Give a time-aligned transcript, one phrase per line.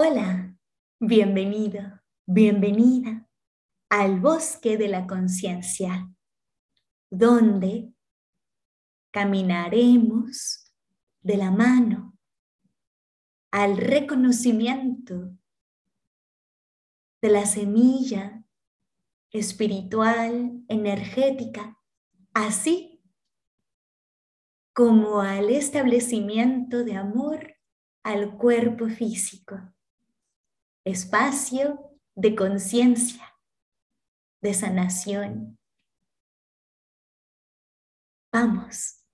[0.00, 0.56] Hola,
[1.00, 1.80] bienvenido,
[2.24, 3.28] bienvenida
[3.88, 6.08] al bosque de la conciencia,
[7.10, 7.92] donde
[9.10, 10.72] caminaremos
[11.20, 12.16] de la mano
[13.50, 15.36] al reconocimiento
[17.20, 18.44] de la semilla
[19.32, 21.76] espiritual, energética,
[22.34, 23.02] así
[24.72, 27.56] como al establecimiento de amor
[28.04, 29.58] al cuerpo físico
[30.88, 33.24] espacio de conciencia,
[34.42, 35.58] de sanación.
[38.32, 39.04] Vamos.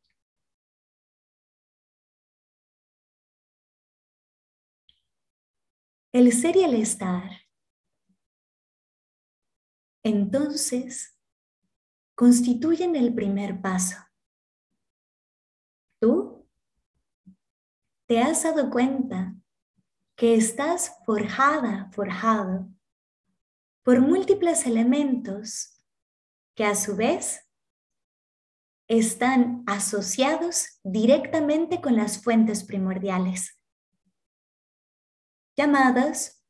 [6.12, 7.30] El ser y el estar.
[10.04, 11.18] Entonces,
[12.14, 13.96] constituyen el primer paso.
[16.00, 16.46] Tú
[18.06, 19.34] te has dado cuenta
[20.16, 22.68] que estás forjada, forjado
[23.82, 25.82] por múltiples elementos
[26.54, 27.44] que a su vez
[28.88, 33.58] están asociados directamente con las fuentes primordiales,
[35.56, 36.44] llamadas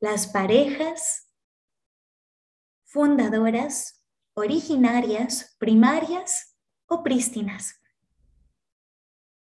[0.00, 1.30] las parejas
[2.84, 6.56] fundadoras, originarias, primarias
[6.86, 7.80] o prístinas.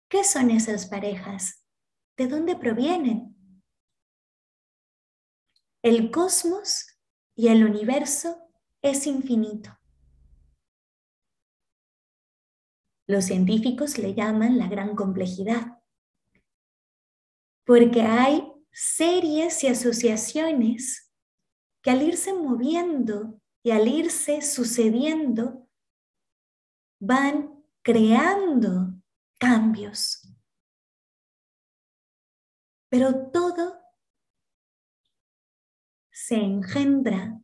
[0.08, 1.61] ¿Qué son esas parejas?
[2.22, 3.36] ¿De dónde provienen?
[5.82, 6.86] El cosmos
[7.34, 8.48] y el universo
[8.80, 9.76] es infinito.
[13.08, 15.82] Los científicos le llaman la gran complejidad,
[17.66, 21.12] porque hay series y asociaciones
[21.82, 25.68] que al irse moviendo y al irse sucediendo
[27.00, 28.94] van creando
[29.40, 30.21] cambios.
[32.92, 33.80] Pero todo
[36.10, 37.40] se engendra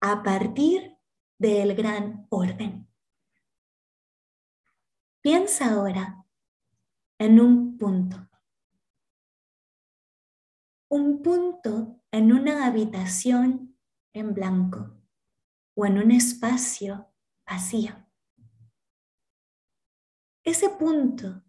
[0.00, 0.96] a partir
[1.38, 2.88] del gran orden.
[5.20, 6.24] Piensa ahora
[7.18, 8.30] en un punto.
[10.88, 13.76] Un punto en una habitación
[14.14, 15.02] en blanco
[15.74, 17.12] o en un espacio
[17.44, 17.92] vacío.
[20.42, 21.44] Ese punto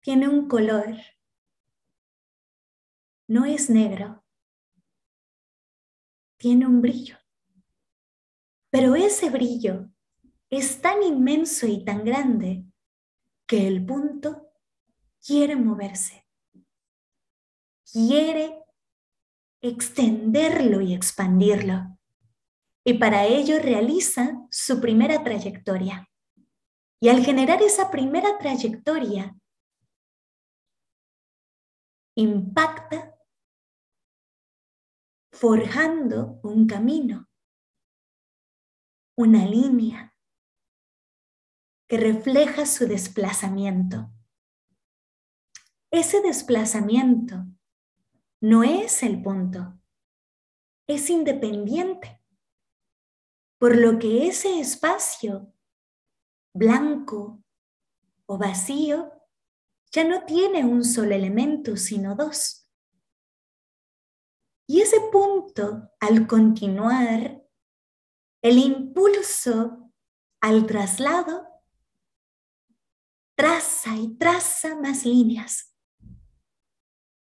[0.00, 0.96] tiene un color
[3.28, 4.24] no es negro,
[6.38, 7.18] tiene un brillo.
[8.70, 9.90] Pero ese brillo
[10.50, 12.64] es tan inmenso y tan grande
[13.46, 14.50] que el punto
[15.24, 16.26] quiere moverse,
[17.90, 18.62] quiere
[19.60, 21.98] extenderlo y expandirlo.
[22.84, 26.08] Y para ello realiza su primera trayectoria.
[27.00, 29.36] Y al generar esa primera trayectoria,
[32.14, 33.15] impacta
[35.38, 37.28] forjando un camino,
[39.18, 40.16] una línea
[41.86, 44.10] que refleja su desplazamiento.
[45.90, 47.44] Ese desplazamiento
[48.40, 49.78] no es el punto,
[50.86, 52.22] es independiente,
[53.58, 55.52] por lo que ese espacio
[56.54, 57.44] blanco
[58.24, 59.12] o vacío
[59.92, 62.65] ya no tiene un solo elemento, sino dos.
[64.66, 67.42] Y ese punto, al continuar,
[68.42, 69.92] el impulso
[70.40, 71.46] al traslado,
[73.36, 75.76] traza y traza más líneas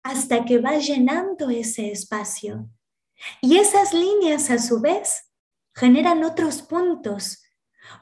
[0.04, 2.70] hasta que va llenando ese espacio.
[3.42, 5.32] Y esas líneas a su vez
[5.74, 7.44] generan otros puntos,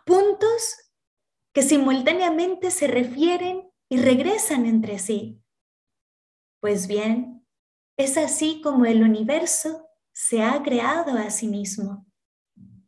[0.06, 0.92] puntos
[1.54, 5.42] que simultáneamente se refieren y regresan entre sí.
[6.60, 7.43] Pues bien,
[7.98, 12.06] es así como el universo se ha creado a sí mismo.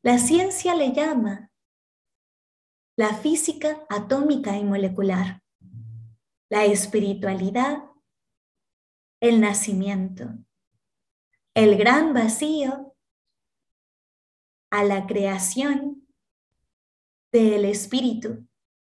[0.02, 1.52] La ciencia le llama
[2.98, 5.44] la física atómica y molecular,
[6.50, 7.84] la espiritualidad,
[9.20, 10.30] el nacimiento,
[11.54, 12.96] el gran vacío,
[14.72, 16.06] a la creación
[17.32, 18.46] del espíritu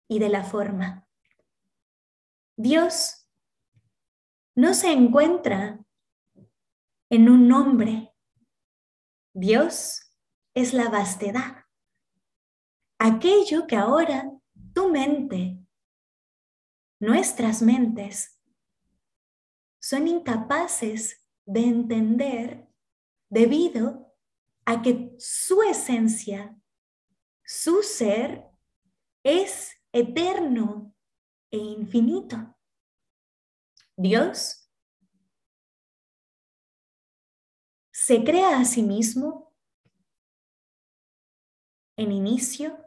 [0.09, 1.07] y de la forma.
[2.57, 3.29] Dios
[4.57, 5.86] no se encuentra
[7.11, 8.13] en un nombre.
[9.33, 10.13] Dios
[10.55, 11.65] es la vastedad.
[12.99, 14.33] Aquello que ahora
[14.75, 15.59] tu mente,
[16.99, 18.41] nuestras mentes,
[19.79, 22.67] son incapaces de entender
[23.29, 24.15] debido
[24.65, 26.59] a que su esencia,
[27.45, 28.45] su ser,
[29.23, 30.95] es eterno
[31.51, 32.57] e infinito.
[33.97, 34.66] Dios
[38.07, 39.53] se crea a sí mismo
[41.97, 42.79] en inicio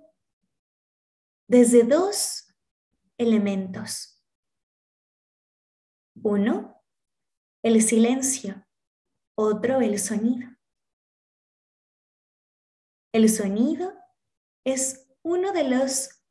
[1.45, 2.55] desde dos
[3.17, 4.23] elementos.
[6.23, 6.81] Uno,
[7.63, 8.65] el silencio,
[9.35, 10.51] otro, el sonido.
[13.11, 13.93] El sonido
[14.63, 16.23] es uno de las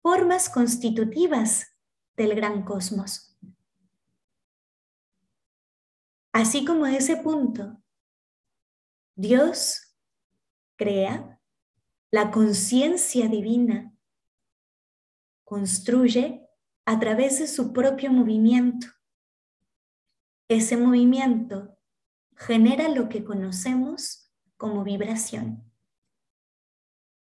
[0.00, 1.76] formas constitutivas
[2.14, 3.36] del gran cosmos.
[6.32, 7.82] Así como ese punto,
[9.14, 9.94] Dios
[10.76, 11.38] crea
[12.10, 13.94] la conciencia divina,
[15.44, 16.48] construye
[16.86, 18.86] a través de su propio movimiento.
[20.48, 21.78] Ese movimiento
[22.36, 25.70] genera lo que conocemos como vibración.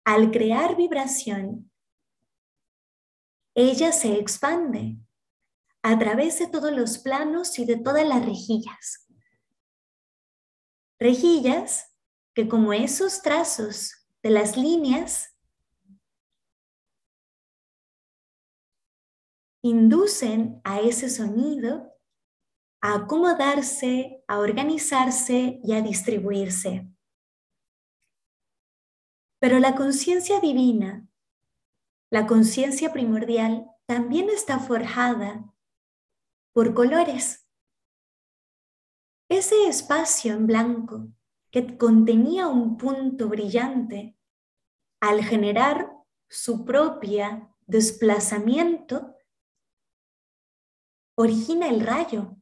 [0.04, 1.70] Al crear vibración,
[3.54, 4.98] ella se expande
[5.82, 9.03] a través de todos los planos y de todas las rejillas.
[11.04, 11.94] Rejillas
[12.34, 15.36] que como esos trazos de las líneas
[19.62, 21.92] inducen a ese sonido
[22.80, 26.88] a acomodarse, a organizarse y a distribuirse.
[29.40, 31.06] Pero la conciencia divina,
[32.10, 35.52] la conciencia primordial, también está forjada
[36.54, 37.43] por colores.
[39.28, 41.08] Ese espacio en blanco
[41.50, 44.18] que contenía un punto brillante,
[45.00, 45.92] al generar
[46.28, 49.16] su propia desplazamiento,
[51.16, 52.36] origina el rayo.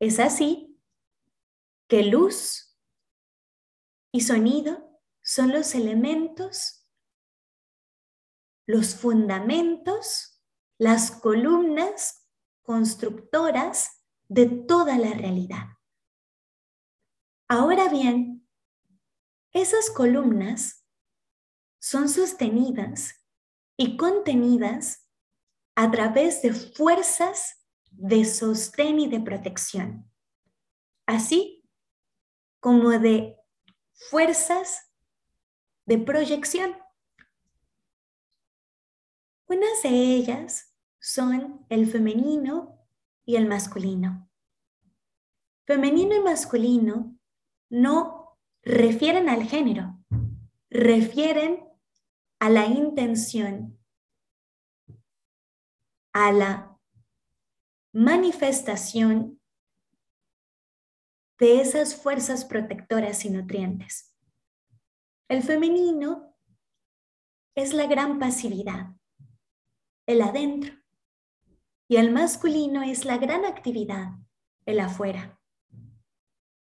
[0.00, 0.80] Es así
[1.88, 2.76] que luz
[4.12, 6.86] y sonido son los elementos,
[8.66, 10.42] los fundamentos,
[10.78, 12.28] las columnas
[12.62, 13.99] constructoras
[14.30, 15.66] de toda la realidad.
[17.48, 18.48] Ahora bien,
[19.52, 20.86] esas columnas
[21.80, 23.26] son sostenidas
[23.76, 25.08] y contenidas
[25.74, 30.08] a través de fuerzas de sostén y de protección,
[31.06, 31.68] así
[32.60, 33.36] como de
[33.92, 34.92] fuerzas
[35.86, 36.76] de proyección.
[39.48, 42.79] Unas de ellas son el femenino
[43.30, 44.28] y el masculino.
[45.64, 47.16] Femenino y masculino
[47.68, 50.00] no refieren al género,
[50.68, 51.64] refieren
[52.40, 53.78] a la intención,
[56.12, 56.76] a la
[57.92, 59.40] manifestación
[61.38, 64.12] de esas fuerzas protectoras y nutrientes.
[65.28, 66.36] El femenino
[67.54, 68.88] es la gran pasividad,
[70.06, 70.79] el adentro,
[71.90, 74.12] y el masculino es la gran actividad,
[74.64, 75.40] el afuera.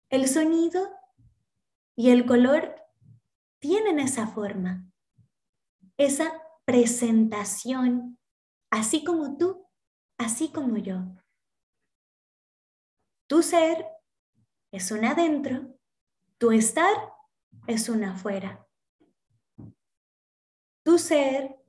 [0.09, 0.89] El sonido
[1.95, 2.83] y el color
[3.59, 4.91] tienen esa forma,
[5.99, 6.33] esa
[6.65, 8.19] presentación,
[8.71, 9.69] así como tú
[10.17, 11.03] así como yo.
[13.27, 13.87] Tu ser
[14.73, 15.79] es un adentro,
[16.39, 17.13] tu estar
[17.67, 18.67] es un afuera.
[20.83, 21.63] Tu ser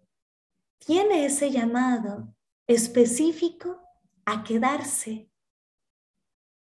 [0.77, 2.33] tiene ese llamado
[2.67, 3.81] específico
[4.25, 5.29] a quedarse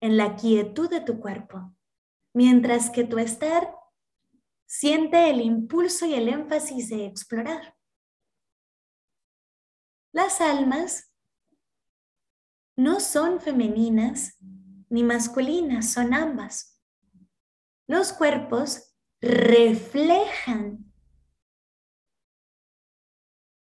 [0.01, 1.73] en la quietud de tu cuerpo,
[2.33, 3.73] mientras que tu estar
[4.65, 7.77] siente el impulso y el énfasis de explorar.
[10.11, 11.11] Las almas
[12.75, 14.37] no son femeninas
[14.89, 16.79] ni masculinas, son ambas.
[17.87, 20.92] Los cuerpos reflejan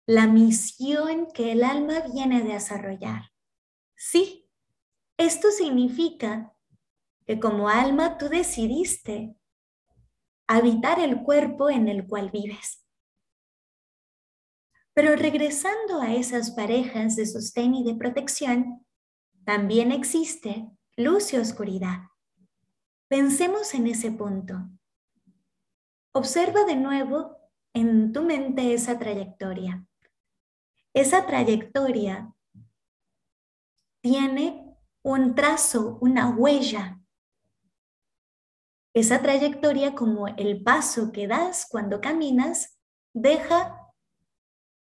[0.09, 3.31] la misión que el alma viene a desarrollar.
[3.95, 4.49] Sí,
[5.17, 6.51] esto significa
[7.27, 9.35] que como alma tú decidiste
[10.47, 12.83] habitar el cuerpo en el cual vives.
[14.95, 18.83] Pero regresando a esas parejas de sostén y de protección,
[19.45, 21.99] también existe luz y oscuridad.
[23.09, 24.55] Pensemos en ese punto.
[26.13, 27.37] Observa de nuevo
[27.75, 29.85] en tu mente esa trayectoria.
[30.93, 32.33] Esa trayectoria
[34.01, 36.99] tiene un trazo, una huella.
[38.93, 42.79] Esa trayectoria, como el paso que das cuando caminas,
[43.13, 43.93] deja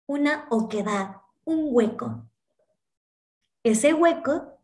[0.07, 2.29] una oquedad, un hueco.
[3.63, 4.61] Ese hueco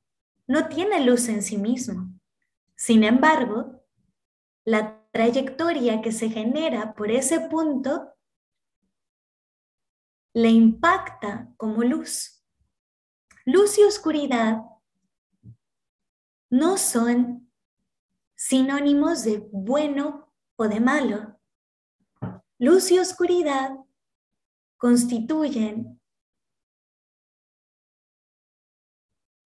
[0.47, 2.13] no tiene luz en sí mismo.
[2.77, 3.83] Sin embargo,
[4.65, 8.13] la trayectoria que se genera por ese punto
[10.33, 12.45] le impacta como luz.
[13.45, 14.63] Luz y oscuridad
[16.51, 17.51] no son
[18.37, 21.39] sinónimos de bueno o de malo.
[22.59, 23.71] Luz y oscuridad
[24.77, 26.01] constituyen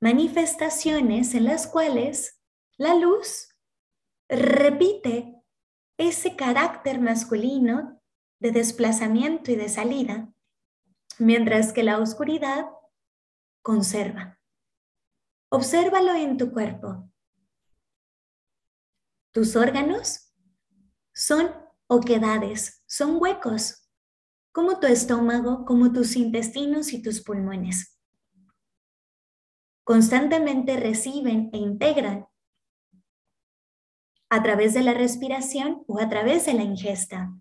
[0.01, 2.43] manifestaciones en las cuales
[2.77, 3.57] la luz
[4.29, 5.35] repite
[5.97, 8.03] ese carácter masculino
[8.39, 10.34] de desplazamiento y de salida,
[11.19, 12.67] mientras que la oscuridad
[13.63, 14.39] conserva.
[15.49, 17.11] Obsérvalo en tu cuerpo.
[19.33, 20.33] Tus órganos
[21.13, 21.51] son
[21.87, 23.89] oquedades, son huecos,
[24.53, 27.99] como tu estómago, como tus intestinos y tus pulmones.
[29.85, 32.27] Constantemente reciben e integran
[34.31, 37.33] a través de la respiración o a través de la ingesta.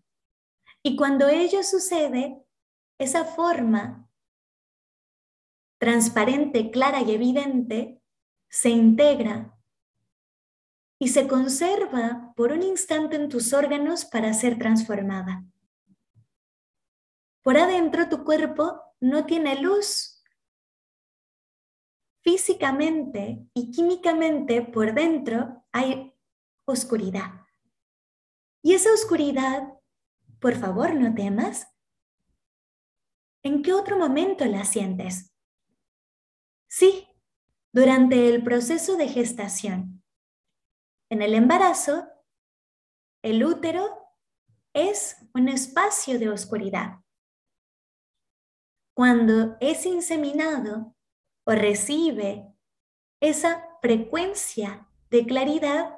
[0.84, 2.43] Y cuando ello sucede,
[3.04, 4.10] esa forma
[5.78, 8.02] transparente, clara y evidente
[8.50, 9.58] se integra
[11.00, 15.44] y se conserva por un instante en tus órganos para ser transformada.
[17.42, 20.24] Por adentro tu cuerpo no tiene luz.
[22.22, 26.16] Físicamente y químicamente por dentro hay
[26.66, 27.42] oscuridad.
[28.62, 29.74] Y esa oscuridad,
[30.40, 31.68] por favor, no temas.
[33.44, 35.34] ¿En qué otro momento la sientes?
[36.70, 37.10] Sí,
[37.74, 40.02] durante el proceso de gestación.
[41.10, 42.08] En el embarazo,
[43.22, 44.08] el útero
[44.74, 47.02] es un espacio de oscuridad.
[48.96, 50.96] Cuando es inseminado
[51.46, 52.48] o recibe
[53.20, 55.98] esa frecuencia de claridad,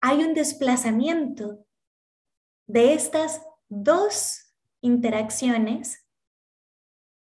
[0.00, 1.64] hay un desplazamiento
[2.66, 6.09] de estas dos interacciones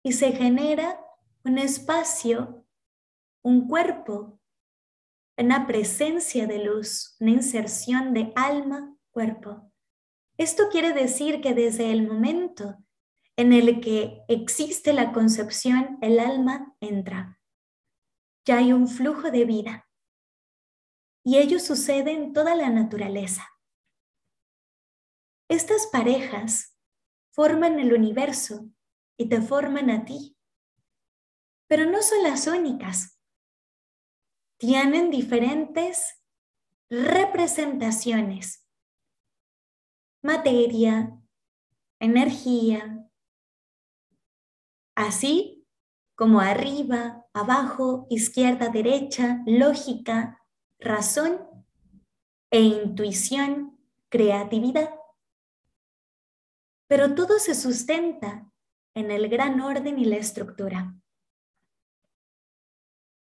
[0.05, 0.99] y se genera
[1.43, 2.65] un espacio,
[3.41, 4.39] un cuerpo
[5.37, 9.71] una presencia de luz, una inserción de alma-cuerpo.
[10.37, 12.77] Esto quiere decir que desde el momento
[13.35, 17.39] en el que existe la concepción, el alma entra.
[18.45, 19.89] Ya hay un flujo de vida.
[21.23, 23.45] Y ello sucede en toda la naturaleza.
[25.49, 26.77] Estas parejas
[27.31, 28.69] forman el universo
[29.17, 30.37] y te forman a ti.
[31.67, 33.15] Pero no son las únicas
[34.57, 36.21] tienen diferentes
[36.89, 38.65] representaciones.
[40.21, 41.19] Materia,
[41.99, 43.07] energía,
[44.95, 45.67] así
[46.15, 50.41] como arriba, abajo, izquierda, derecha, lógica,
[50.79, 51.41] razón
[52.49, 53.77] e intuición,
[54.09, 54.95] creatividad.
[56.87, 58.49] Pero todo se sustenta
[58.95, 60.95] en el gran orden y la estructura.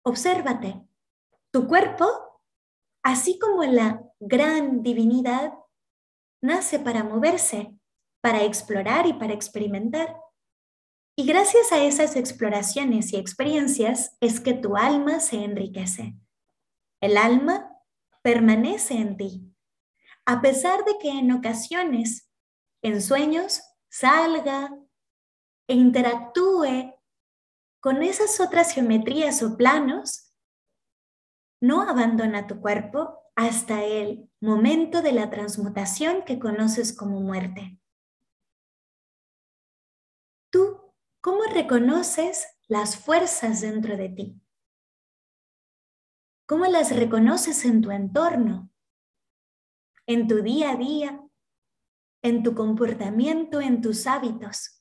[0.03, 0.81] Obsérvate.
[1.51, 2.07] Tu cuerpo,
[3.03, 5.53] así como la gran divinidad,
[6.41, 7.77] nace para moverse,
[8.21, 10.17] para explorar y para experimentar.
[11.17, 16.15] Y gracias a esas exploraciones y experiencias es que tu alma se enriquece.
[17.01, 17.71] El alma
[18.21, 19.53] permanece en ti,
[20.25, 22.29] a pesar de que en ocasiones,
[22.81, 24.71] en sueños, salga
[25.67, 26.95] e interactúe
[27.79, 30.33] con esas otras geometrías o planos
[31.61, 37.79] no abandona tu cuerpo hasta el momento de la transmutación que conoces como muerte.
[40.51, 44.41] ¿Tú cómo reconoces las fuerzas dentro de ti?
[46.47, 48.71] ¿Cómo las reconoces en tu entorno?
[50.05, 51.21] En tu día a día,
[52.23, 54.76] en tu comportamiento, en tus hábitos.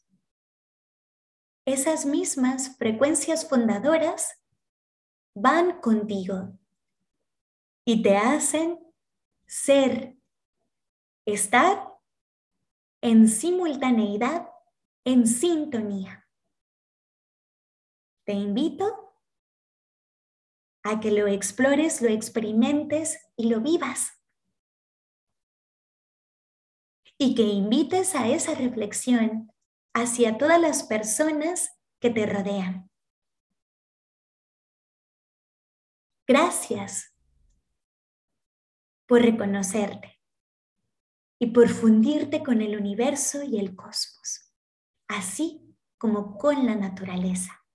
[1.66, 4.40] Esas mismas frecuencias fundadoras
[5.34, 6.56] van contigo
[7.84, 8.78] y te hacen
[9.48, 10.16] ser,
[11.26, 11.92] estar
[13.02, 14.48] en simultaneidad,
[15.04, 16.28] en sintonía.
[18.24, 19.12] Te invito
[20.84, 24.12] a que lo explores, lo experimentes y lo vivas.
[27.18, 29.52] Y que invites a esa reflexión
[29.96, 32.90] hacia todas las personas que te rodean.
[36.28, 37.14] Gracias
[39.08, 40.20] por reconocerte
[41.40, 44.52] y por fundirte con el universo y el cosmos,
[45.08, 47.65] así como con la naturaleza.